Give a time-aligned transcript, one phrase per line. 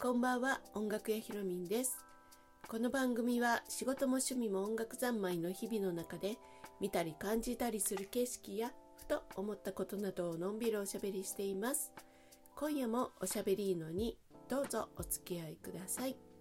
[0.00, 2.04] こんばんは音楽屋ひろみんです。
[2.68, 6.36] この番組は仕事も趣味も音楽三昧の日々の中で
[6.80, 11.92] 見たり感じたりする景色やふと思ったことなどをのんびりおしゃべりしています。
[12.54, 14.16] 今夜もおしゃべりのに
[14.48, 16.33] どうぞお付き合いください。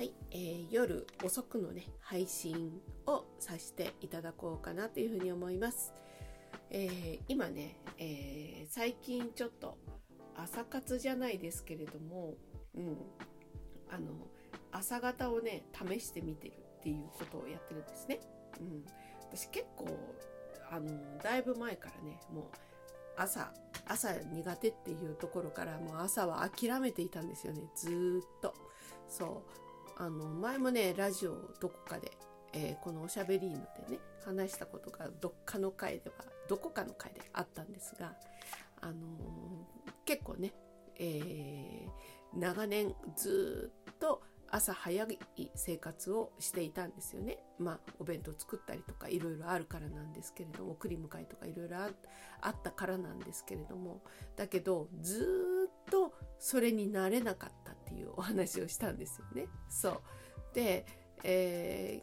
[0.00, 2.72] はい、えー、夜遅くのね配信
[3.06, 5.92] をさせていただこうかなというふうに思います、
[6.70, 9.76] えー、今ね、えー、最近ちょっと
[10.34, 12.32] 朝活じゃないですけれども、
[12.74, 12.96] うん、
[13.90, 14.06] あの
[14.72, 18.20] 朝方をね試してみてるっていうことをやってるんですね、
[18.58, 18.82] うん、
[19.30, 19.86] 私結構
[20.72, 20.88] あの
[21.22, 22.44] だいぶ前からねもう
[23.18, 23.52] 朝
[23.86, 28.54] 朝苦手っていうところからもう朝は諦めていたんですよねずっと。
[29.06, 29.69] そう。
[30.00, 32.10] あの前もねラジオどこかで、
[32.54, 38.14] えー、このおしゃべりーのでね話したことがどっかの回ではどこかの回であったんですが
[38.80, 38.96] あのー、
[40.06, 40.54] 結構ね、
[40.98, 45.04] えー、長年ずっと朝早
[45.36, 47.38] い生活をしていたんですよね。
[47.58, 54.00] まあお弁当作ったりとかいろいろあるからなんですけれども送り迎えとかいろいろあったからなんですけれども
[54.34, 59.46] だけどずっとそれになれなかったっていうお話をしたんですよね。
[59.68, 60.00] そう
[60.54, 60.86] で、
[61.22, 62.02] え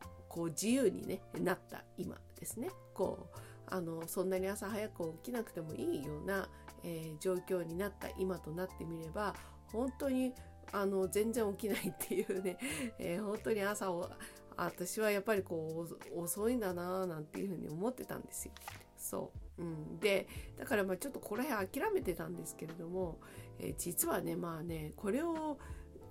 [0.00, 2.70] ー、こう自由に、ね、なった今ですね。
[2.94, 3.38] こう
[3.70, 6.48] あのそんなに朝早く起きなくてもいいような、
[6.84, 9.34] えー、状況になった今となってみれば
[9.72, 10.32] 本当に
[10.72, 12.58] あの全然起きないっていうね、
[12.98, 14.10] えー、本当に朝を
[14.56, 18.52] 私はやっぱりこう遅いんだななんていうふうに思ってたんですよ。
[18.98, 20.26] そう、うん、で
[20.58, 23.18] だからまあちょっとこの辺諦めてたんですけれども、
[23.58, 25.58] えー、実はねまあねこれを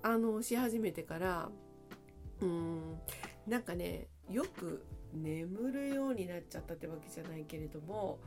[0.02, 1.50] あのし始めてから
[2.42, 3.00] うん
[3.48, 8.20] なんかねよく眠るようになっちゃったってわけじゃないけれども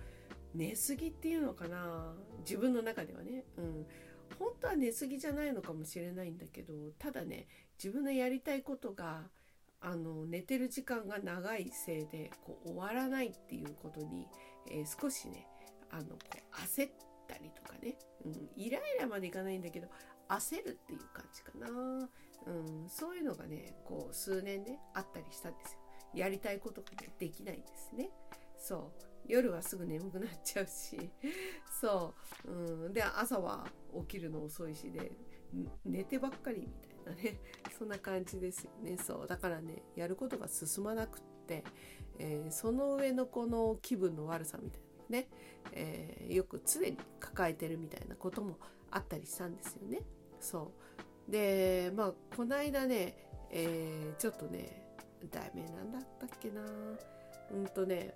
[0.55, 3.87] 寝すぎっていうのかな自分の中ではね、うん、
[4.39, 7.47] 本当は寝すぎじゃないのかもしれないんだけどただね
[7.83, 9.23] 自分のやりたいことが
[9.81, 14.27] あの寝てる時間が長いせいでこう終わらないっていうことに、
[14.71, 15.47] えー、少しね
[15.91, 16.91] あのこう焦っ
[17.29, 19.89] たりとかね、うん、イライラまでいかないんだけど
[20.29, 21.69] 焦るっていう感じかな、
[22.47, 25.81] うん、そういうのがねこう数年ねあったりしたんですよ。
[26.15, 28.11] やりたいことが、ね、できないんですね。
[28.59, 29.05] そう。
[29.29, 31.11] 夜はすぐ眠くなっちゃうし。
[31.81, 32.15] そ
[32.47, 33.67] う、うん、で朝は
[34.01, 35.13] 起きるの遅いしで
[35.85, 37.41] 寝てばっかりみたいなね。
[37.79, 38.97] そんな感じですよね。
[38.99, 39.27] そう。
[39.27, 41.65] だからねやることが進まなくって、
[42.21, 45.29] えー、その上のこの気分の悪さみたいなね、
[45.73, 48.59] えー、よく常に抱えてるみたいなことも
[48.91, 50.01] あったりしたんですよね。
[50.39, 50.71] そ
[51.29, 51.33] う。
[51.33, 53.15] でまあこの間ね、
[53.51, 54.97] えー、ちょっとね
[55.31, 56.61] 題名なんだったっけな。
[57.53, 58.15] うんとね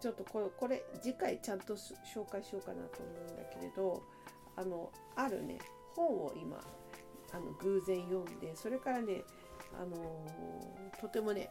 [0.00, 4.02] ちょっとこれこれ次回ちゃんと紹介しようかなと思うんだけれど
[4.56, 5.58] あのあるね
[5.96, 6.60] 本を今
[7.32, 9.24] あの偶然読んでそれからね
[9.80, 10.26] あの
[11.00, 11.50] とてもね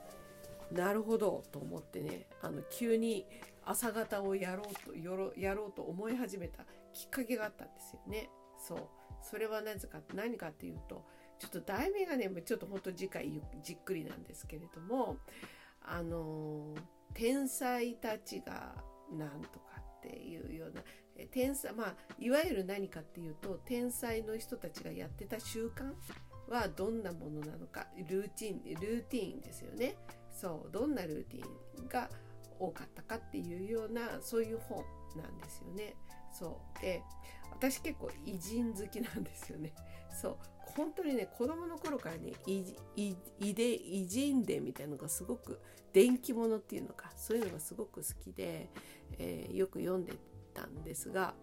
[0.71, 1.43] なるほど。
[1.51, 3.25] と思ってねあの急に
[3.63, 6.63] 朝方をやろうとやろうと思い始めた
[6.93, 8.29] きっかけがあったんですよね。
[8.57, 8.79] そう。
[9.21, 11.03] それはなぜか何かっていうと
[11.39, 15.17] ちょっと題名がねちょっとほんと次回じっくりなんですけれども
[15.81, 16.75] あの
[17.13, 18.73] 天才たちが
[19.11, 20.81] なんとかっていうような
[21.31, 25.93] 天才まあいわゆる何かっていうと天才の人たちがやってた習慣
[26.51, 29.95] はどんなものなのかルーティンルーティンですよね。
[30.39, 32.09] そうどんなルーティンが
[32.59, 34.83] 多かったかっていうようなそういう本
[35.15, 35.95] なんですよね。
[36.31, 36.81] そう。
[36.81, 37.01] で
[37.51, 39.73] 私結構偉人好きなんですよね。
[40.11, 40.37] そう。
[40.75, 42.63] 本当にね子供の頃からね偉
[44.05, 45.59] 人伝みたいなのがすごく
[45.91, 48.69] 電気物っていうのかそういうのがすごく好きで、
[49.17, 50.13] えー、よく読んで
[50.53, 51.33] たんですが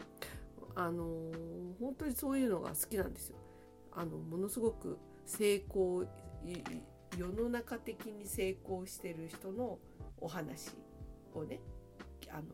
[0.76, 3.36] あのー、本当にそういうのが好きなんですよ。
[3.92, 6.04] あのものすごく成功
[7.16, 9.78] 世の中的に成功してる人の
[10.20, 10.70] お話
[11.34, 11.60] をね
[12.30, 12.44] あの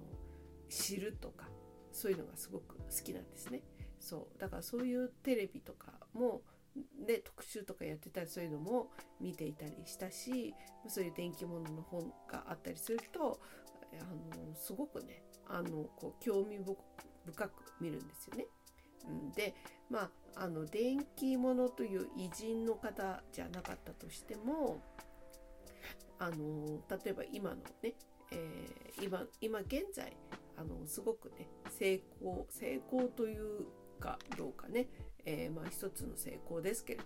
[0.69, 1.47] 知るとか
[1.93, 3.63] そういうのがすごく好きなんですね。
[3.99, 6.43] そうだからそういうテレビとかも
[7.07, 8.91] で特集とかやってたりそういうのも
[9.21, 10.55] 見ていたりしたし
[10.89, 13.41] そういう電気物の本があったりすると
[14.01, 18.47] あのすごくねあのこう興味深く見るんですよね。
[19.09, 19.55] うん、で
[19.91, 24.83] まああの電気物という偉人の方じゃなかったとしても
[26.19, 27.95] あの例えば今のね、
[28.31, 30.17] えー、今今現在
[30.57, 31.49] あのすごくね
[31.79, 33.67] 成功成功という
[33.99, 34.89] かどうかね
[35.27, 37.05] えー、まあ、一つの成功ですけれど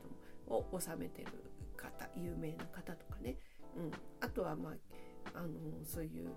[0.53, 1.29] もを収めてる
[1.76, 3.37] 方有名な方とかね、
[3.76, 3.91] うん、
[4.21, 4.73] あとはまあ
[5.35, 5.49] あの
[5.85, 6.29] そういう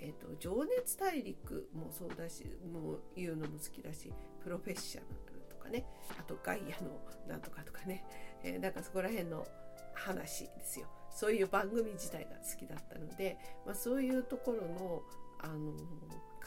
[0.00, 4.12] えーと、情熱大陸もそうだしもう言うのも好きだし
[4.42, 5.37] プロフェッショナル
[5.68, 5.84] ね。
[6.18, 6.90] あとガイアの
[7.28, 8.04] なんとかとかね、
[8.42, 9.46] えー、なんかそこら辺の
[9.94, 10.86] 話ですよ。
[11.10, 15.02] そういう番組自体が好きだったので、まあ、そういうところの、
[15.40, 15.72] あの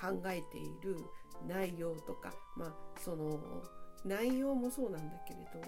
[0.02, 0.98] 考えている
[1.48, 3.40] 内容とか、まあ、その
[4.04, 5.62] 内容もそうなんだけれど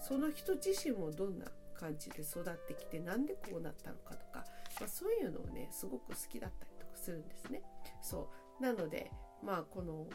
[0.00, 4.44] その人自身もどんな感じで育ってきてなんでこうなったのかとか、
[4.80, 7.62] まあ、そういうのをねすごく好きだったりとかするんですね。
[8.00, 8.62] そう。
[8.62, 9.10] なので
[9.44, 10.06] まあこの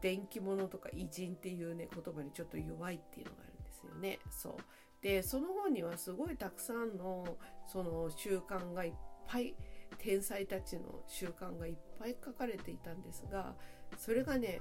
[0.00, 4.18] 電気物とか偉人っていうね言葉にちょっと弱いっていうのがあるんですよね。
[4.30, 4.54] そう
[5.02, 7.36] でその本にはすごいたくさんの
[7.66, 8.92] その習慣がいっ
[9.28, 9.54] ぱい
[9.98, 13.54] 天才たちの習慣がいっぱい書かれていたんですが
[13.96, 14.60] それがね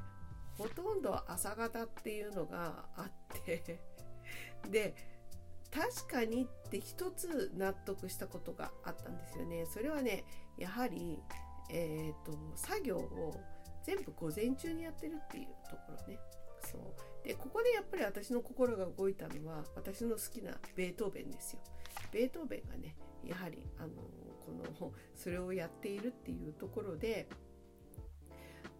[0.57, 3.80] ほとんど朝方っていうのがあって
[4.69, 4.95] で
[5.71, 9.66] 確かにって一つ納得したことがあったんですよね。
[9.66, 10.24] それはね
[10.57, 11.19] やはり、
[11.69, 13.36] えーと、作業を
[13.85, 16.19] 全部午前中にやってるっていうところね。
[16.61, 21.59] そうでここでやっぱり私の心が動いたのは私の好きなベートーベンですよ。
[22.11, 23.89] ベートーベンがねやはりあの
[24.45, 24.51] こ
[24.81, 27.27] のそれをやっているっていうところで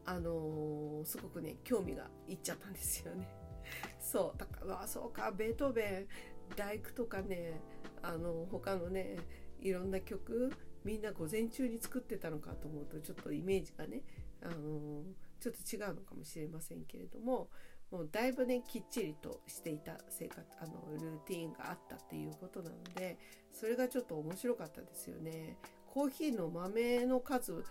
[0.06, 3.28] あのすごくね興味がいっちゃったんですよね。
[4.00, 6.08] そうだからあそうかベートーベン
[6.56, 7.60] 大工とかね
[8.02, 9.18] あの他のね
[9.60, 10.52] いろんな曲
[10.84, 14.04] みんな午前中に作ってたのかと思うとちょっとイメージがね
[14.46, 15.04] あの
[15.40, 17.50] ちょっと違うのかもしれませんけれども
[17.92, 23.18] もうだいぶねきっちりとしていた生活あのルーティンがあったっていうことなので
[23.52, 25.58] それがちょっと面白かったですよね。
[25.86, 27.64] コーヒーの豆の数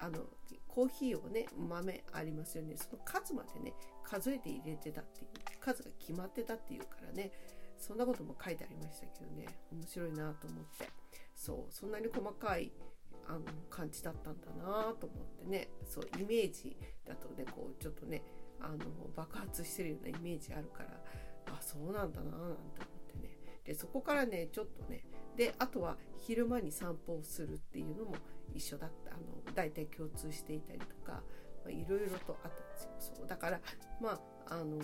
[0.00, 0.24] あの
[0.66, 3.72] コーヒーをね豆ありますよねその数までね
[4.02, 5.26] 数えて入れてたっていう
[5.60, 7.30] 数が決まってたっていうからね
[7.78, 10.88] そんなことも書いてありましたけどね面白いなと思って
[11.36, 12.72] そうそんなに細かい
[13.28, 13.40] あの
[13.70, 15.68] 感じだったんだなと思ってね。
[15.86, 16.76] そうイメージ
[17.06, 18.22] だとねこうちょっとね
[18.60, 18.78] あの
[19.14, 20.88] 爆発してるようなイメージあるから
[21.46, 22.56] あそうなんだななんて思っ
[23.12, 23.36] てね。
[23.64, 25.04] でそこからねちょっとね
[25.36, 28.16] であとは昼間に散歩をするっていうのも
[28.54, 29.12] 一緒だった。
[29.12, 31.22] あの大体共通していたりとか
[31.68, 32.90] いろいろとあったんですよ。
[33.16, 33.60] そうだから
[34.00, 34.82] まああのー、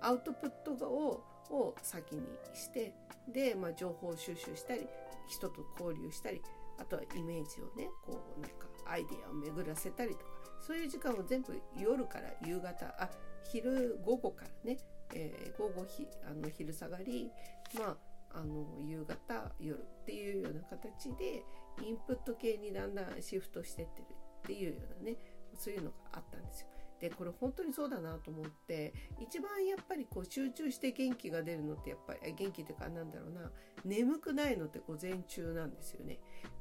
[0.00, 2.22] アウトプットをを先に
[2.54, 2.94] して
[3.26, 4.86] で、まあ、情報収集したり
[5.28, 6.42] 人と交流したり
[6.78, 10.24] あとはイメージをねこうなんかアイデアを巡らせたりとか
[10.60, 13.08] そういう時間を全部夜から夕方あ
[13.44, 14.78] 昼午後からね、
[15.14, 17.30] えー、午後ひあの昼下がり
[17.74, 17.96] ま
[18.32, 21.42] ああの夕方夜っていうような形で
[21.82, 25.16] インプット系にだんだんシフトしてってるっていうようなね
[25.54, 26.68] そういうのがあったんですよ。
[27.00, 33.50] でこれ本当にそうだなと思って一番やっぱりこう集中して元気が出るのってやっぱり元気っていうかなんだろうな
[33.84, 36.18] 眠くないのって午前中なんですよね。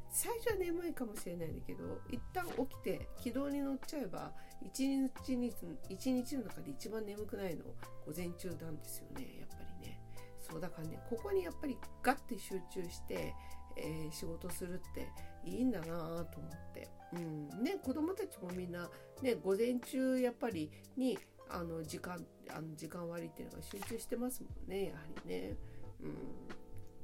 [0.09, 4.31] 最初は眠いかもしれないんだけど一旦起きて軌道に乗っちゃえば
[4.61, 5.53] 一日に
[5.89, 7.65] 一日の中で一番眠くないの
[8.05, 9.99] 午前中なんですよねやっぱりね
[10.39, 13.33] そうだからねここにやっぱりガッて集中して、
[13.75, 15.11] えー、仕事するって
[15.47, 16.89] いいんだなと思って。
[17.13, 17.63] うん。
[17.63, 18.89] ね、子供たちもみんな、
[19.21, 21.17] ね、午前中やっぱりに
[21.49, 25.55] あの時間あの時間割っていうのが集中してますもんねやはりね。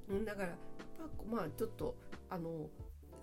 [0.09, 0.55] うん、だから
[1.29, 1.95] まあちょっと
[2.29, 2.69] あの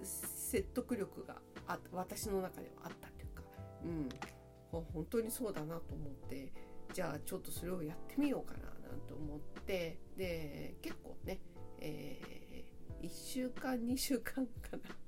[0.02, 3.42] 説得力があ私の中ではあったというか、
[3.84, 6.52] うん、本当にそうだなと思って
[6.92, 11.38] じゃあちょっとそれをやってみようかななんて思ってで結構ね、
[11.80, 14.99] えー、1週間2週間かな。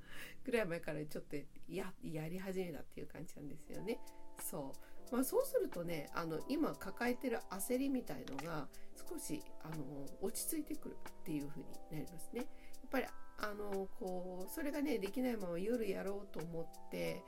[0.45, 1.37] ぐらい前からちょっと
[1.69, 3.99] ややり始めたっていう感じなんですよね。
[4.41, 8.67] そうまあ、そうするとねあの今抱えてる焦りみたいのが
[9.11, 12.41] 少しあの落ち着いてくるっていう風になりますね。
[12.41, 12.47] やっ
[12.91, 13.07] ぱり
[13.39, 17.23] あのこうそれがねできないまま夜やろうと思って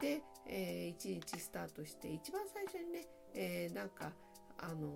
[0.00, 4.12] で、えー、1日スタートして一番最初にね、えー、なんか
[4.58, 4.92] あの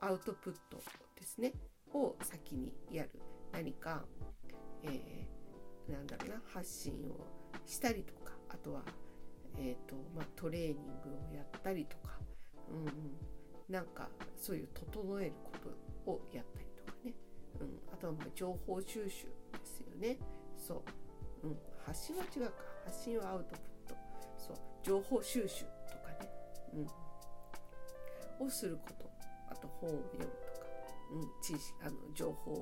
[0.00, 0.78] アウトプット
[1.18, 1.52] ですね
[1.92, 3.10] を先にやる
[3.52, 4.04] 何か、
[4.84, 5.19] え
[5.90, 7.26] なんだろうな発信を
[7.66, 8.82] したりとかあとは、
[9.58, 12.18] えーとまあ、トレーニングをやったりとか、
[12.70, 12.92] うんうん、
[13.68, 15.52] なんかそういう整えるこ
[16.06, 17.14] とをやったりとかね、
[17.60, 20.18] うん、あとはまあ情報収集ですよね。
[20.56, 20.82] そ
[21.42, 22.52] う、うん、発信は違うか。
[22.84, 23.94] 発信はアウトプット。
[24.38, 24.56] そう。
[24.82, 26.30] 情報収集とかね、
[28.40, 29.10] うん、をすること。
[29.50, 30.66] あと本を読むとか、
[31.12, 32.52] うん、知識あの情報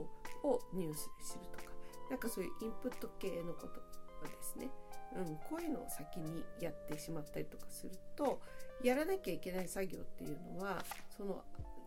[0.43, 1.68] をニュースで知るとか。
[2.11, 3.81] なんかそういうインプット系のこと
[4.27, 4.71] ですね、
[5.17, 8.41] うん、こういうのを先にやってしまったりとかすると
[8.83, 10.83] やらなきゃいけない作業っていうのは
[11.17, 11.43] その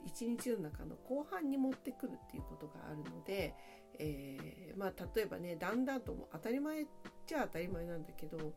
[0.06, 3.54] 一日の中の後半に持ってくるっていうことがあるので、
[4.00, 6.86] えー、まあ例えばねだんだんとも当たり前っ
[7.28, 8.54] ちゃ当たり前なんだけど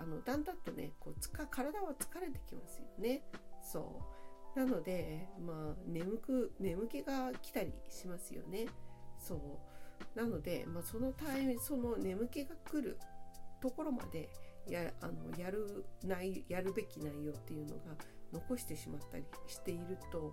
[0.00, 3.22] あのだんだんとねこうつか体は疲れてきますよね。
[3.62, 4.00] そ
[4.56, 4.58] う。
[4.58, 8.66] なのでまあ眠く眠気が来たりしますよね。
[9.18, 9.38] そう。
[10.14, 12.98] なので、まあ、そのタイミングその眠気が来る
[13.60, 14.28] ところまで
[14.68, 17.96] やあのやるないやるべき内容っていうのが
[18.32, 20.32] 残してしまったりしていると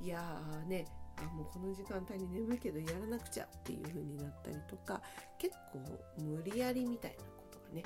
[0.00, 0.86] いやーね
[1.18, 5.00] あもうこの時間帯に眠いけどやらなくちゃっていう風になったりとか
[5.38, 5.80] 結構
[6.18, 7.84] 無理やりみたいなことがね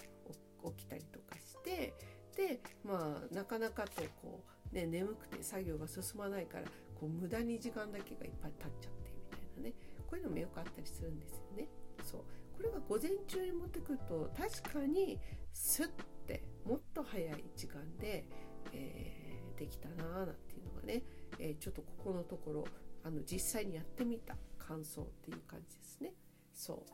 [0.76, 1.94] 起きたりとかして
[2.36, 6.64] でまあなかなかとこう、ね、眠くて作業が進まないから
[6.98, 9.74] こう無駄に時間だけがいっぱい経っちゃってみたいなね。
[10.08, 11.68] こういうのもよくあったりするんですよね。
[12.02, 12.20] そう
[12.56, 15.20] これが午前中に持ってくると確かに
[15.52, 15.88] スッ
[16.26, 18.26] てもっと早い時間で、
[18.72, 21.02] えー、できたなーなんていうのがね、
[21.38, 22.64] えー、ちょっとここのところ
[23.04, 26.12] あの実際にやってみた感想っていう感じですね。
[26.52, 26.84] そ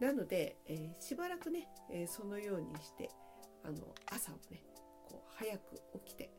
[0.00, 3.08] うなので、えー、しばらくね、えそのようにして
[3.62, 4.64] あの朝をね
[5.04, 6.30] こう早く起きて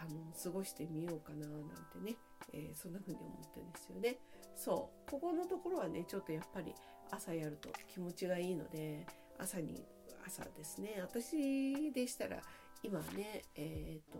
[0.00, 2.16] あの過ごしてみようかななんてね、
[2.54, 4.18] えそんな風に思ってるんですよね。
[4.54, 5.10] そう。
[5.10, 6.74] ここのところはねちょっとやっぱり
[7.10, 9.06] 朝やると気持ちがいいので
[9.38, 9.84] 朝に
[10.26, 10.98] 朝ですね。
[11.00, 12.40] 私でしたら
[12.82, 14.18] 今ね、えーと、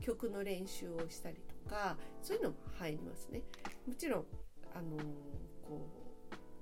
[0.00, 3.42] 曲の練習をしたりとかそういうのも入りますね。
[3.86, 4.26] もちろん
[4.74, 4.96] あの
[5.62, 5.86] こ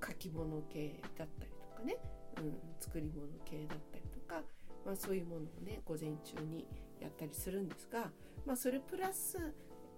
[0.01, 1.97] う書き物系だったりとかね、
[2.39, 4.43] うん、作り物系だったりとか、
[4.85, 6.67] まあ、そういうものをね午前中に
[7.01, 8.11] やったりするんですが、
[8.45, 9.39] まあ、それプラス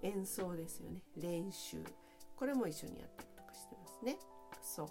[0.03, 1.01] 演奏ですよね。
[1.17, 1.83] 練習。
[2.37, 4.19] これも一緒にやったりとかしてますね。
[4.63, 4.89] そう。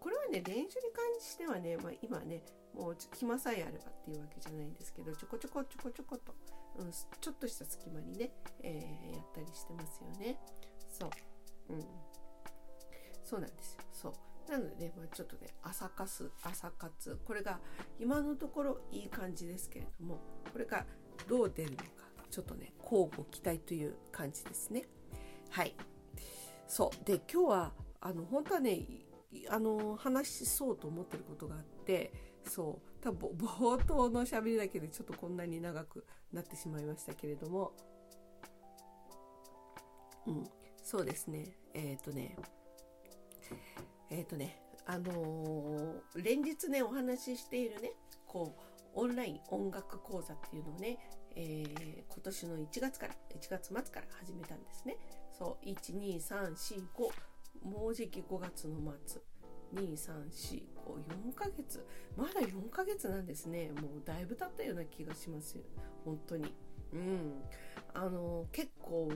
[0.00, 2.42] これはね練習に関してはね、まあ、今ね
[2.74, 6.34] もう暇さえあればっていうわけじゃないんですけどちょこちょこちょこちょこと、
[6.78, 8.30] うん、ちょっとした隙間にね、
[8.62, 10.38] えー、やったりしてますよね。
[10.88, 11.10] そう、
[11.70, 11.84] うん、
[13.24, 13.80] そうなんですよ。
[13.92, 14.12] そう。
[14.50, 17.18] なのでね、まあ、ちょっとね朝活朝活。
[17.24, 17.58] これが
[17.98, 20.20] 今のところいい感じですけれども
[20.52, 20.86] これが
[21.28, 22.07] どう出るのか。
[22.30, 24.84] ちょっとね交互期待という感じですね。
[25.50, 25.74] はい。
[26.66, 27.04] そう。
[27.04, 28.86] で今日はあの本当はね
[29.48, 32.12] あの話しそうと思ってることがあって
[32.44, 32.88] そう。
[33.00, 37.72] 多分 冒頭のしゃべりだけでちょっとこんなに長くなってしまいましたけれども。
[40.26, 40.44] うん。
[40.82, 41.56] そうですね。
[41.74, 42.36] えっ、ー、とね。
[44.10, 44.62] えっ、ー、とね。
[44.86, 47.92] あのー、連日ねお話ししているね
[48.26, 50.98] こうオンライン音楽講座っていうのをね、
[51.40, 54.96] えー、今年の1月から1月末から始めたんですね。
[55.32, 56.82] そう12345
[57.62, 58.76] もうじき5月の
[59.06, 59.22] 末。
[59.74, 61.86] 23454ヶ月。
[62.16, 63.70] まだ4ヶ月なんですね。
[63.80, 65.62] もうだいぶ経ったような気がしますよ。
[66.04, 66.52] 本当に。
[66.92, 67.42] うん。
[67.94, 69.12] あの結構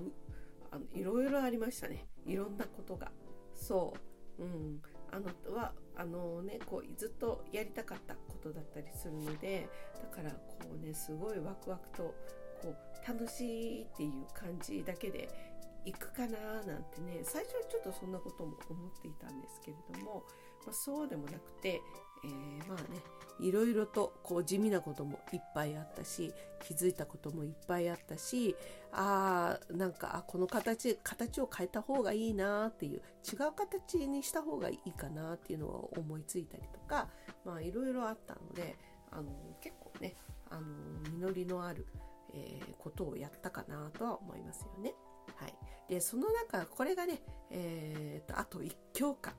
[0.71, 2.07] あのいろいろありましたね。
[2.25, 3.11] いろんなことが。
[3.55, 3.95] そ
[4.39, 4.43] う。
[4.45, 4.81] うん。
[5.11, 10.39] あのはあのねこうずっとやりたかったことだったりするのでだからこ
[10.75, 12.15] うねすごいワクワクと
[12.63, 15.29] こう楽しいっていう感じだけで
[15.85, 20.23] 行くかななんてね最初はちょっとそんなことも思っていたんですけれども、
[20.65, 21.81] まあ、そうでもなくて、
[22.25, 23.01] えー、まあね
[23.41, 28.55] いろいろとこう地味なこともいっぱいあったし気づいたこともいっぱいあったし
[28.93, 37.09] あーなんかあこの形形を変えた方がいいなっていう違う形にした方がいいかなっていうのを思いついたりとか
[37.45, 38.77] まあいろいろあったので
[39.11, 39.25] あの
[39.61, 40.15] 結構ね
[40.51, 40.63] あの
[41.19, 41.87] 実りのある、
[42.35, 44.95] えー、ことをやったかなとは思いますよね。
[45.37, 45.55] はい、
[45.89, 49.33] でその中これがね、えーと、あと1教科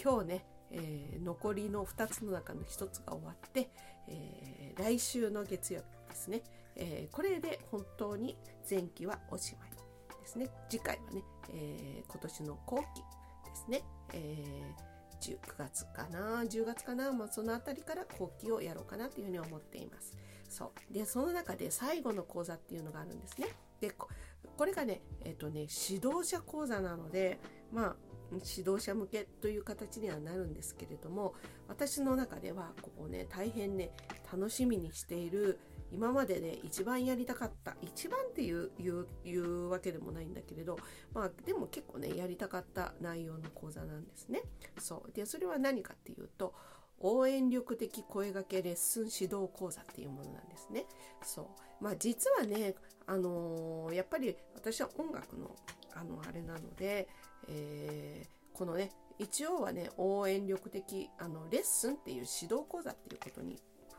[0.00, 3.70] 今日ね、えー、残りの2つの中の1つが終わって、
[4.08, 6.42] えー、来週の月曜日ですね、
[6.76, 8.36] えー、これで本当に
[8.68, 10.50] 前期はおしまいですね。
[10.68, 11.22] 次回はね、
[11.54, 13.00] え今年の後期
[13.48, 13.82] ですね、
[14.12, 14.74] え
[15.20, 16.42] 9月かな。
[16.42, 20.16] 10月かな、まあ、その辺りから後期をやろうかなというふうに思っています。
[20.48, 20.94] そう。
[20.94, 23.48] でその中で最後の講座っていうのがあるんですね。
[23.80, 27.38] でこれがね、えっ、とね、指導者講座なので、
[27.72, 27.96] まあ、
[28.32, 31.34] 指導者向けという形にはなるんですけれども、
[31.66, 33.90] 私の中では、ここね、大変ね、
[34.30, 35.58] 楽しみにしている、
[35.90, 40.78] 今までで一番やりたかった、一番っていういういうわけでもないんだけれど、
[41.14, 44.42] まあ、でも結構ね、やりたかった内容の講座なんですね。
[44.78, 45.12] そう。
[45.12, 46.54] で、それは何かっていうと、
[47.00, 50.86] 応援力的声掛けレッスン指導講座っていうものなんですね。
[51.22, 51.46] そう。
[51.84, 52.74] まあ実はね、
[53.06, 55.54] あのー、やっぱり私は音楽の
[56.00, 57.08] あのあれなので、
[57.48, 63.58] えー、このね一応はね応援力的あのレッスンっていう指導講座っていうことに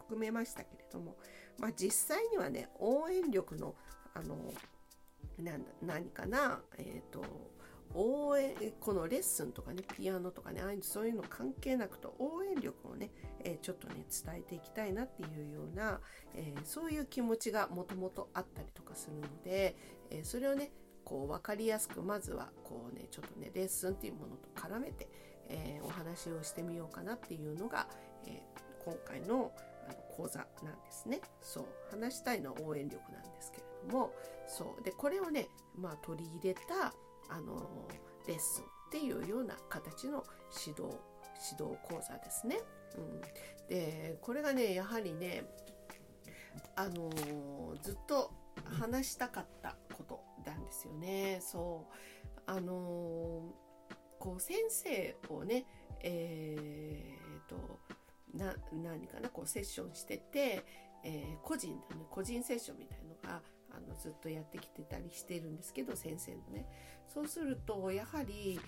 [0.10, 1.18] 含めましたけれども、
[1.58, 3.76] まあ、実際にはね応援力の
[4.14, 4.36] あの
[5.82, 7.24] 何かな、えーと、
[7.94, 13.10] 応援このレッスンとかねピアノとかねああいうそういうの関係なくと応援力をね、
[13.44, 16.00] えー、ちょっとね伝えていきたいなっていうような、
[16.36, 19.76] えー、そういう気持ちがもともとあったりとかするので、
[20.10, 20.72] えそれをね
[21.10, 25.08] こう分かりやすくまずはこうねちょっとねレッスンっていうものと絡めて、
[25.50, 27.88] えお話をしてみようかなっていうのが、
[28.28, 28.44] え
[28.86, 29.52] 今回の
[29.88, 31.20] あの講座なんですね。
[31.42, 34.14] そう話したいのは応援力なんですけれども
[34.48, 36.94] そうでこれをね、まあ、取り入れた
[37.30, 37.88] あの
[38.28, 40.24] レッスンっていうような形の
[40.68, 40.96] 指導
[41.52, 42.60] 指導講座ですね。
[42.98, 43.22] うん、
[43.68, 45.46] でこれがねやはりね
[46.76, 47.10] あの
[47.82, 48.32] ずっと
[48.80, 50.29] 話したかったこと
[50.70, 51.40] ですよね。
[51.42, 53.44] そうあの
[54.20, 55.66] こう先生をね
[56.02, 57.80] えー、と
[58.34, 60.64] な何かなこうセッションしてて、
[61.04, 66.66] えー、個人のね個人セッションみたいのがあのずっとやってきてたりしてるんですけど先生のね
[67.08, 68.60] そうするとやはり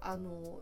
[0.00, 0.60] あの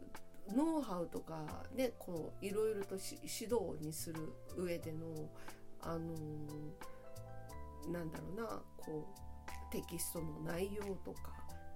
[0.55, 5.07] ノウハウとかねこういろいろと指導にする上での
[5.83, 6.15] あの
[7.93, 9.34] なんだろうなこう
[9.75, 11.33] テキストの内容とか、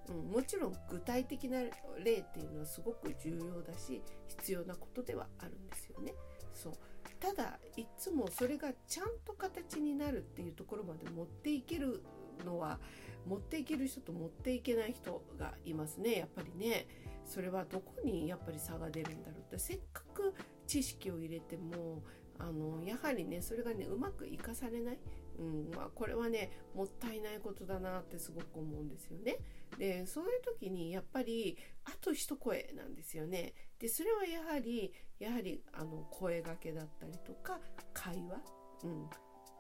[0.09, 1.59] うん、もちろん具体的な
[2.05, 6.15] 例っていうのはすごく重要だし必要なことではあるんですよね。
[6.55, 6.73] そう。
[7.19, 12.05] ただいつもそれがちゃんと形になるっていうところまで持っていける
[12.47, 12.79] のは
[13.27, 16.87] 持っていける人と持っていけない人がいますねやっぱりね。
[17.27, 19.59] それはどこにやっぱり差が出るんだろうって。
[19.59, 20.33] せっかく
[20.69, 22.03] 知識を入れても
[22.39, 24.99] あのやはりねそれがねうまく生かされない、
[25.39, 29.39] うんまあ、これはねもったいないことだなってすごく思うんですよね。
[29.79, 33.55] でそういう時にやっぱりあと一声なんですよね。
[33.79, 37.61] でそれはやはりやはりあの声がけだったりとか
[37.95, 38.41] 会話、
[38.85, 39.11] うん、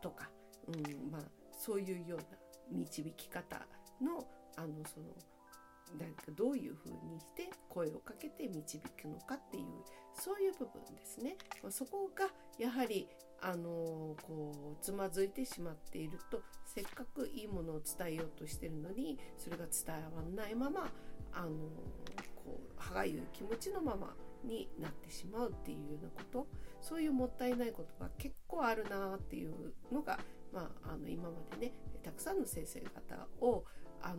[0.00, 0.30] とか、
[0.66, 2.24] うんまあ、そういうような
[2.70, 3.66] 導き方
[4.00, 5.06] のあのその
[5.98, 9.64] なんかどういうふうにして声をかけて導くのかっていう
[10.12, 11.36] そういう部分ですね。
[11.62, 13.08] まあそこがやはり
[13.40, 20.90] あのこうつまずいてしまっているとせっかくいいものを伝えようとしてるのにそれが伝わらないまま
[21.32, 21.48] あの
[22.34, 26.46] こう歯がゆい気持ちのままになってしまうっていうようなこと。
[26.80, 30.18] そういうもったいないことが結構あるなっていうのが、
[30.52, 33.64] まあ、あの今までねたくさんの先生方を
[34.00, 34.16] あの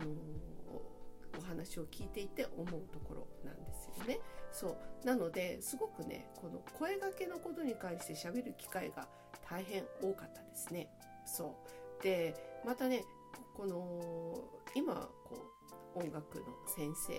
[1.40, 4.20] お話を聞いていて思うところなんですよね。
[4.52, 9.06] そうなのですごくねこの声がけのことに関して喋る機会が
[9.48, 10.88] 大変多かったですね。
[11.24, 11.56] そ
[12.00, 13.04] うでまたね
[13.56, 15.36] この今こ
[15.94, 17.12] う音楽の先生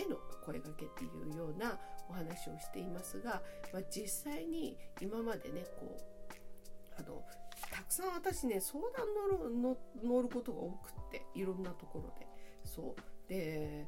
[0.00, 1.78] への声がけっていうような
[2.08, 7.22] お話をしていますが、まあ、実際に今までねこうあの
[7.70, 12.26] たくさん私ね相談乗る乗ることが多くっていろんなところで
[12.64, 13.86] そうで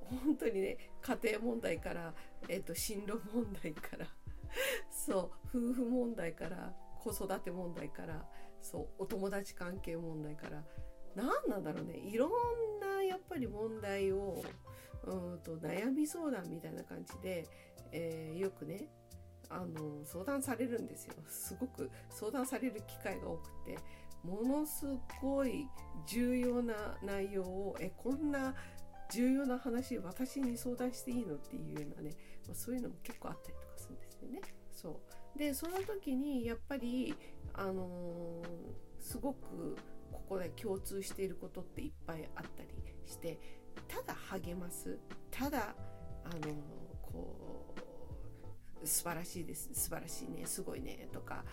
[0.00, 2.12] 本当にね家庭問題から、
[2.48, 4.06] えーと、進路問題から
[4.90, 8.22] そう夫婦問題から子育て問題から
[8.60, 10.62] そうお友達関係問題から
[11.14, 12.30] 何なんだろうねいろん
[12.80, 14.44] なやっぱり問題を
[15.04, 17.48] うんと悩み相談みたいな感じで、
[17.92, 18.88] えー、よくね
[19.48, 21.14] あの相談されるんですよ。
[21.28, 23.78] すごく相談される機会が多くて。
[24.26, 24.84] ものす
[25.22, 25.68] ごい
[26.06, 28.54] 重要な内容をえこんな
[29.10, 31.36] 重要な話私に相談していいの？
[31.36, 34.40] っていうようなね、まあ、そういうのも結構あったりとかするんですよね。
[34.72, 35.00] そ
[35.34, 35.38] う。
[35.38, 37.14] でその時にやっぱり、
[37.54, 39.76] あのー、すごく
[40.10, 42.70] ここで共通していることっていっぱいあったり
[43.04, 43.38] して
[43.86, 44.98] ただ励ます。
[45.30, 45.74] ただ
[46.24, 46.54] あのー、
[47.02, 47.74] こ
[48.82, 49.70] う素晴らしいです。
[49.72, 50.46] 素晴らしいね。
[50.46, 51.44] すごいねとか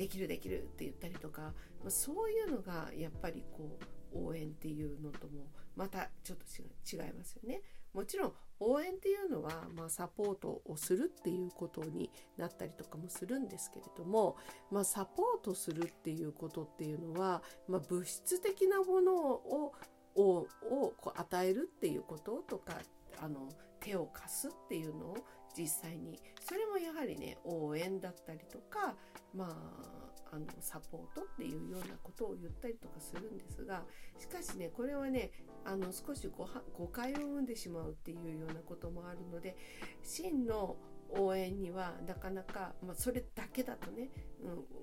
[0.00, 3.78] できるできるって言ったりとか、まあ、そういうのがやっぱりこ
[4.14, 7.60] う応援っていうのともまたちょっと違いますよね。
[7.92, 14.36] もちろん応援っていうのは、まあ、サポートをするっていうことになったりとかもするんですけれども、
[14.70, 19.74] まあ、サポートするっていうことっていうのは、まあ、物質的なものを
[20.16, 22.78] ををこう与えるっていうこととか
[23.20, 25.16] あの手を貸すっていうのを
[25.56, 28.94] 実際にそれもやはりね応援だったりとか
[29.34, 33.82] まああのサポートっていうようなことを言ったりとかするんですが
[34.16, 35.32] しかしねこれはね
[35.64, 39.56] あの少し誤解を生んでしまうっていうようなこともあるので
[40.02, 40.76] 真の
[41.10, 44.10] 応援にはなかなか、まあ、それだけだとね、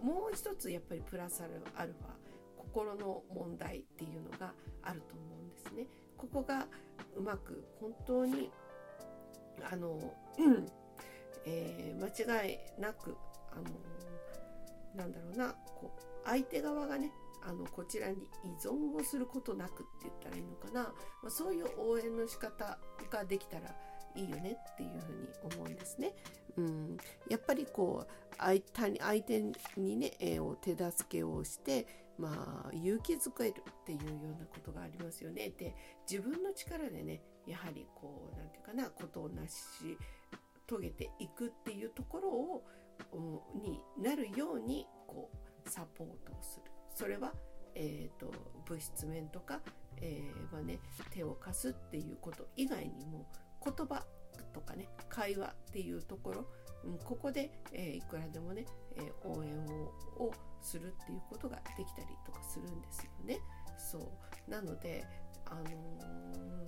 [0.02, 1.88] うん、もう一つやっぱりプラスアルファ
[2.58, 4.54] 心の問題っていうのが
[4.84, 5.88] あると思うんですね。
[6.18, 6.68] ここが
[7.16, 8.52] うまく本当に
[9.70, 10.68] あの、うん
[11.46, 13.16] えー、間違いなく
[13.52, 13.64] あの
[14.96, 17.12] なんだろうなこう相手側がね
[17.48, 20.84] あのこちらに依存をすることなくって言ったらいいのかな、
[21.24, 22.78] まあ、そういう応援の仕方
[23.10, 23.74] ができたら
[24.16, 26.14] いいよねっていうふうに思うんですね。
[26.58, 26.98] うん、
[27.30, 28.62] やっぱりこう相
[29.00, 29.44] 相手
[29.78, 31.86] にね、えー、手助けをして
[32.18, 35.52] まあ勇気づけるっていうようなことがありますよね。
[35.58, 35.76] で
[36.10, 39.98] 自分の力でねやはりこう何て言うかなことを成し
[40.68, 42.64] 遂げていくっていうところを
[43.56, 45.30] になるようにこ
[45.66, 46.72] うサポートをする。
[46.94, 47.34] それは、
[47.76, 48.34] えーと、
[48.66, 49.62] 物質面とか、
[50.02, 50.80] えー、まあね、
[51.12, 53.28] 手を貸すっていうこと以外にも
[53.64, 54.04] 言葉
[54.54, 56.46] とかね会話っていうところ、
[56.84, 59.54] うん、ここで、えー、いくらでもね、えー、応援
[60.18, 63.40] ををするっていうことができたりとかするんですよね。
[63.78, 65.06] そうなので
[65.46, 66.68] あのー、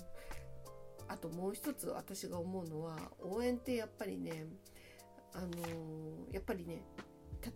[1.09, 4.45] あともう一つ私が思うのは応援ってやっぱりね
[5.33, 6.83] あのー、やっぱりね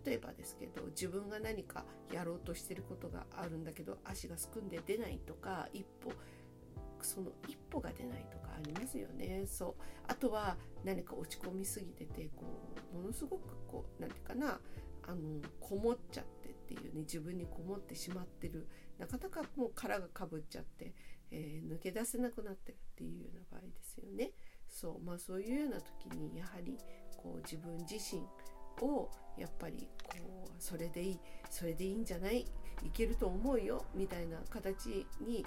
[0.04, 6.12] 例えばですけど自分が何かやろうとしてることがあるんだけど足がすくんで出ないとか一歩
[7.02, 9.44] その一歩が出ないとかありますよね。
[9.46, 9.74] そう。
[10.08, 12.46] あとは何か落ち込みすぎててこ
[12.94, 14.58] うものすごくこう何て言うかな
[15.06, 18.66] あのこもっちゃってっていうね自分にこもってしまってる
[18.98, 20.94] なかなかもう殻がかぶっちゃって、
[21.36, 24.30] えー、抜け出せなくなってるっていうような場合ですよね。
[24.68, 26.78] そうまあそういうような時にやはり
[27.16, 28.22] こう自分自身
[28.86, 31.20] をやっぱりこうそれでいい
[31.50, 32.46] それでいいんじゃない
[32.82, 35.44] いけると思うよみたいな形に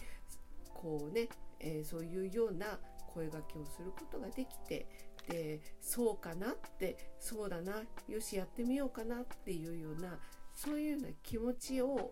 [0.73, 2.79] こうね、えー、そういうような
[3.13, 4.85] 声がけをすることができて
[5.29, 10.19] でそうかなってそうだなよしやってみようかなっていうような
[10.53, 12.11] そういうような気持ちを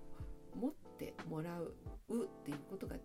[0.56, 1.74] 持ってもらう
[2.12, 2.96] っていうことが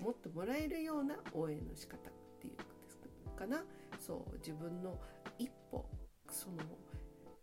[0.00, 3.64] 持ってもらえるような応援の仕方っていうかな
[3.98, 4.98] そう自分の
[5.38, 5.84] 一歩
[6.30, 6.56] その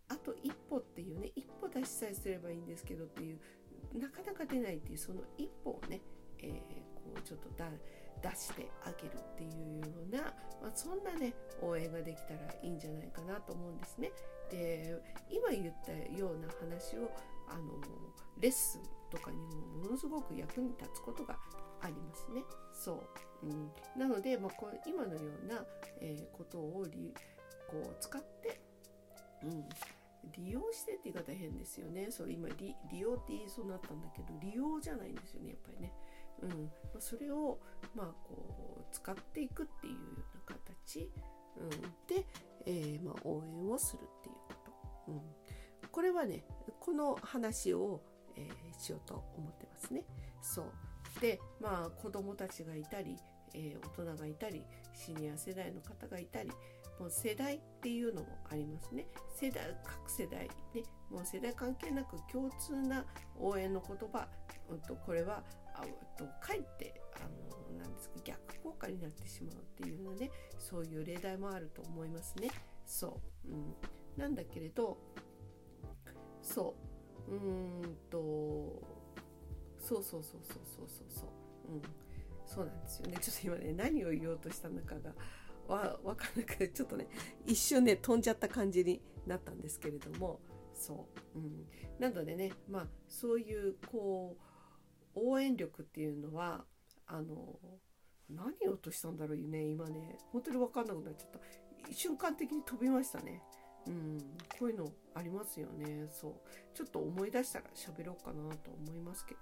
[0.10, 3.39] あと一歩っていうね一歩出しさえすればいいんですけどっていう
[3.97, 6.01] なかなか出ないっていうその一歩をね、
[6.39, 6.51] えー、
[6.95, 7.49] こうちょっと
[8.21, 10.21] 出してあげるっていうような、
[10.62, 14.12] まあ、そんなね応援ができたらいいんじゃないかなと思うんですね。
[14.51, 17.12] で今言ったような話を
[17.47, 17.79] あの
[18.39, 21.38] レッスンとかにもものすごく役に立つことが
[21.82, 22.44] ありますね。
[22.74, 23.04] そ
[23.44, 25.65] う、うん、なので、まあ、この今のような、
[26.02, 26.86] えー、ことを
[27.70, 28.62] こう使って、
[29.44, 29.70] うん、
[30.32, 32.12] 利用してって言い方変ですよね。
[32.12, 35.94] そう今利用って言いそうになったんだけど利用じゃないんですよねやっぱりね。
[36.42, 36.56] うんま
[36.98, 37.60] あ、それを
[37.94, 41.12] まあこう使っていくっていうような形、
[41.58, 41.70] うん、
[42.08, 42.26] で、
[42.65, 44.54] えー、まあ、応援をするっていうこ
[45.06, 45.12] と。
[45.12, 45.22] うん、
[45.92, 46.46] これはね
[46.80, 48.02] この話を、
[48.36, 50.06] えー、しようと思ってますね。
[50.42, 50.65] そう
[51.19, 53.17] でまあ子供たちがいたり、
[53.53, 56.51] えー、大人がいたりシニア世代の方がいたり
[56.99, 59.08] もう世代っていうのもありますね。
[59.34, 63.05] 世代、各世代ね、もう世代関係なく共通な
[63.39, 64.27] 応援の言葉、
[64.69, 65.41] うんと、これは、
[65.75, 67.19] あうとかえってあ
[67.71, 70.32] のなんですか逆効果になってしまうっていうようなね。
[70.58, 72.49] そういう例題もあると思いますね。
[72.86, 73.75] そう、うん、
[74.17, 74.97] なんだけれど
[76.41, 77.32] そう。
[77.32, 78.17] うんと
[79.89, 81.82] そうそうそうそうそうそうそう、うん、
[82.45, 83.17] そうなんですよね。
[83.19, 85.15] ちょっと今ね何を言おうとしたのかが
[85.67, 87.08] わ分かんなくてちょっとね
[87.47, 90.39] 一瞬ね飛んじゃった感じになったんですけれども。
[90.75, 91.65] そう、うん、
[91.99, 94.38] なのでねまあそういうこ
[95.15, 96.63] う応援力っていうのは
[97.08, 97.60] あの
[98.30, 100.17] 何を落としたんだろうね今ね。
[100.32, 101.39] 本当に分かんなくなっちゃった。
[101.93, 103.41] 瞬間的に飛びましたね。
[103.88, 104.19] うん、
[104.60, 106.08] こういうのありますよね。
[106.10, 106.34] そう。
[106.75, 109.39] ちょっと思い出したら喋ろうかなと思いますけど。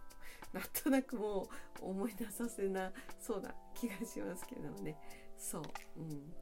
[0.54, 1.50] なんとなくも
[1.82, 4.98] う思い出させなそうな気がしますけどね。
[5.38, 5.62] そう、
[5.98, 6.34] うん、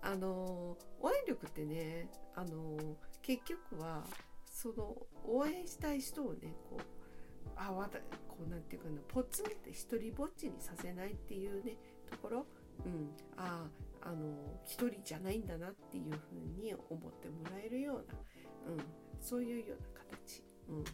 [0.00, 4.04] あの応援力ってねあの結局は
[4.46, 11.76] その応援したい人をねこうあわたこうなんていうかなポツンって一人ぼっちにさせないっていうね
[12.10, 12.46] ところ、
[12.84, 13.64] うん、あ
[14.02, 18.80] あの一人じゃないんだなっていうふうに思ってもらえるような、うん、
[19.20, 20.84] そういうような形、うん、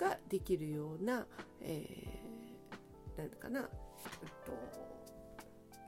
[0.00, 1.26] ができるような、
[1.60, 3.66] えー、なんかな、えっ
[4.46, 4.80] と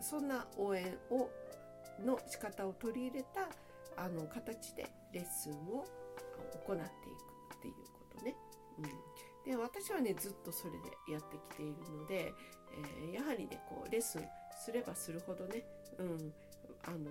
[0.00, 1.30] そんな応援を
[2.04, 3.48] の仕方を取り入れた
[3.96, 5.84] あの形でレッスンを
[6.66, 6.86] 行ってい
[7.48, 8.34] くっていうことね。
[8.78, 12.32] うん、で私はねずっとそれでやってきているので、
[13.06, 14.22] えー、やはりねこうレッスン
[14.58, 15.64] すればするほどね、
[15.98, 16.32] うん
[16.84, 17.02] あのー、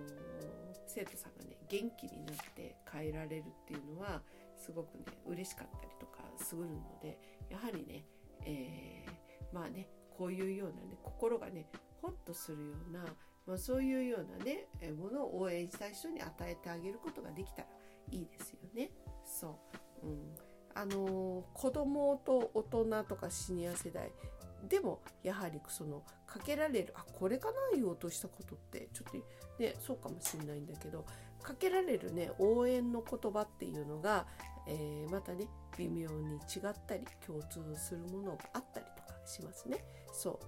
[0.88, 4.22] 生徒さんがね元気になって変えられるっていうのは
[4.62, 6.68] すごくね嬉しかったりとかするの
[7.02, 7.18] で
[7.50, 8.06] やはりね、
[8.46, 11.66] えー、まあねこういうようなね心がね
[12.02, 13.06] ホッとするような、
[13.48, 17.68] まあ、そういうようなねものを応援したい人に与えてあげることができたら
[18.12, 18.92] いいですよね。
[19.26, 19.60] そ
[20.04, 20.36] う、うん、
[20.76, 24.12] あの子供と大人とかシニア世代
[24.68, 29.18] でもやはりそのかけられるあこれかな言おうとしたことってちょっと
[29.62, 31.06] ねそうかもしれないんだけど
[31.42, 34.28] かけられるね応援の言葉っていうのが、
[34.68, 35.48] えー、またね
[35.78, 39.84] 微妙に違ったり共通するものがあったりとかしますね。
[40.12, 40.40] そ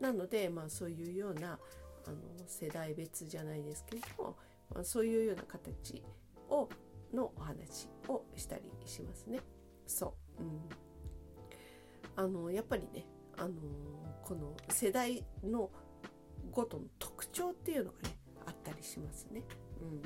[0.00, 1.58] うなのでまあそういうような
[2.06, 2.16] あの
[2.46, 4.36] 世代別じゃないですけれども、
[4.74, 6.02] まあ、そういうような形
[6.48, 6.68] を
[7.12, 9.40] のお話をしたりしますね。
[9.86, 13.54] そう、うん、あのやっぱりねあの
[14.24, 15.70] この世代の
[16.50, 19.42] ごとの特徴っていうのがねあったりしますね。
[19.80, 20.02] うん、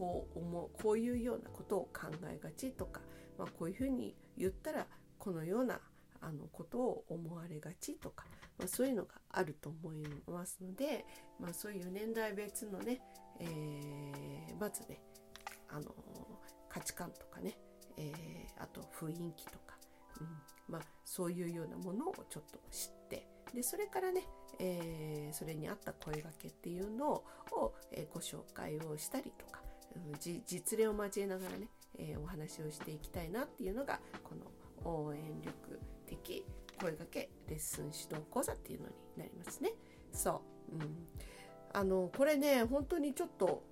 [0.00, 3.02] こう思うこういうようなことを考えがちとか、
[3.36, 4.86] まあ、こういうふうに言ったら
[5.18, 5.78] このような
[6.22, 8.24] あのことを思われがちとか、
[8.58, 11.04] まあ、そういうのがあると思いますので、
[11.38, 13.02] まあ、そういう年代別のね、
[13.40, 15.02] えー、まずね
[15.68, 15.94] あの
[16.70, 17.58] 価値観とかね、
[17.98, 19.76] えー、あと雰囲気とか、
[20.18, 20.26] うん
[20.72, 24.22] まあ、そういうようなものをちょっと知ってでそれからね、
[24.58, 29.60] えー、それに合った声がけっていうのを、えー、ご紹介をしたりとか、
[30.46, 36.44] 実例を交えながらね、えー、お話をしていきたいなっていうのがこの応援力的
[36.80, 39.72] 声かけレッスン指導講座っていうのになりますね。
[40.12, 40.96] そう、うん、
[41.72, 43.62] あのこれね本当にちょっと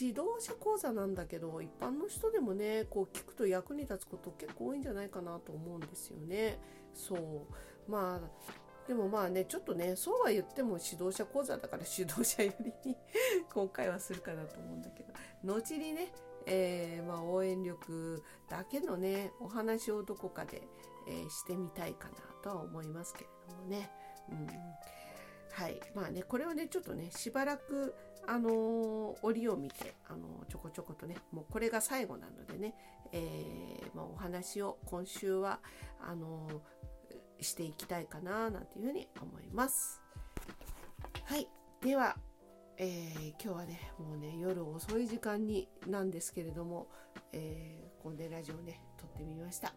[0.00, 6.58] 指導者講座なんだけど一般の人でもねこう聞くと役に立つこと結構多いんじゃないかなと思うんですよね。
[6.94, 8.48] そうまあ
[8.88, 12.96] でもまあねちょっとねそうは言っても指導者講座だから指導者寄りに
[13.52, 15.12] 今回はするかなと思うんだけど。
[15.44, 16.10] 後にね、
[16.46, 20.62] えー、まあ、応援力だけのねお話をどこかで、
[21.06, 23.90] えー、してみたいかなとは思いますけれどもね。
[24.30, 24.46] うん。
[25.50, 25.78] はい。
[25.94, 27.94] まあねこれをねちょっとねしばらく
[28.26, 32.74] あのー、折を見て、あのー、ちょこちょことねもうこれが最後なのでね、
[33.12, 35.60] えー、まあ、お話を今週は
[36.00, 36.62] あの
[37.40, 40.00] していきたいかななんていうふうに思います。
[41.24, 41.48] はい
[41.80, 42.16] では、
[42.76, 46.88] え今日はねもうね夜遅い時間になんですけれども、
[47.32, 49.72] えー、コンデラジオね撮ってみました。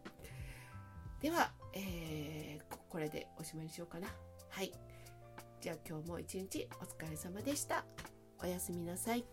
[1.20, 4.08] では、えこれでおしまいにしようかな。
[4.50, 4.72] はい。
[5.62, 7.86] じゃあ今日も一日お疲れ様でした。
[8.44, 9.24] おやすみなさい。